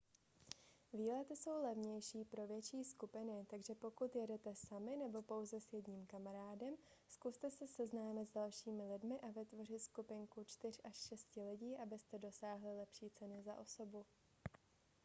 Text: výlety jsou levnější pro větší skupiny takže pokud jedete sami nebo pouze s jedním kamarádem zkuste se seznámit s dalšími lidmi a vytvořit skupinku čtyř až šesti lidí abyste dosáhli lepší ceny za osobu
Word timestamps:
výlety 0.93 1.35
jsou 1.35 1.61
levnější 1.63 2.23
pro 2.25 2.47
větší 2.47 2.83
skupiny 2.83 3.45
takže 3.49 3.75
pokud 3.75 4.15
jedete 4.15 4.55
sami 4.55 4.95
nebo 4.95 5.21
pouze 5.21 5.59
s 5.59 5.73
jedním 5.73 6.05
kamarádem 6.05 6.75
zkuste 7.07 7.51
se 7.51 7.67
seznámit 7.67 8.29
s 8.29 8.33
dalšími 8.33 8.83
lidmi 8.93 9.19
a 9.19 9.27
vytvořit 9.31 9.79
skupinku 9.79 10.43
čtyř 10.43 10.81
až 10.83 10.97
šesti 10.97 11.41
lidí 11.43 11.77
abyste 11.77 12.19
dosáhli 12.19 12.73
lepší 12.77 13.09
ceny 13.09 13.41
za 13.43 13.55
osobu 13.55 14.05